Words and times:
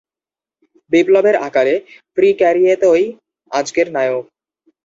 বিপ্লবের 0.91 1.35
আকালে 1.47 1.75
প্রিক্যারিয়েতই 2.17 3.05
আজকের 3.51 3.87
নায়ক। 3.95 4.25